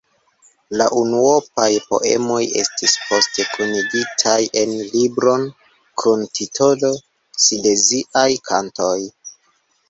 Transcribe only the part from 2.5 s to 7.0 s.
estis poste kunigitaj en libron kun titolo